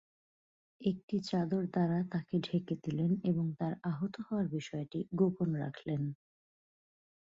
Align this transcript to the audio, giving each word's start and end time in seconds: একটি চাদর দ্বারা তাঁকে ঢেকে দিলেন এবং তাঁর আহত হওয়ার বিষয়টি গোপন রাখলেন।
একটি 0.81 1.15
চাদর 1.21 1.63
দ্বারা 1.67 1.99
তাঁকে 2.11 2.35
ঢেকে 2.39 2.75
দিলেন 2.83 3.11
এবং 3.23 3.45
তাঁর 3.59 3.73
আহত 3.83 4.13
হওয়ার 4.21 4.47
বিষয়টি 4.49 4.99
গোপন 5.15 5.49
রাখলেন। 5.55 6.01